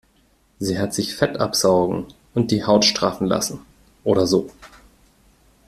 [0.57, 3.59] Sie hat sich Fett absaugen und die Haut straffen lassen
[4.03, 4.49] oder so.